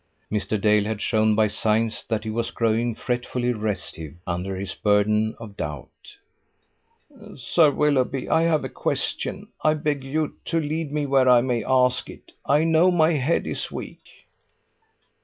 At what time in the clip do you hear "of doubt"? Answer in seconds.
5.39-6.17